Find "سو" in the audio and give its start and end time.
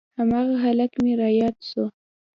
1.69-1.83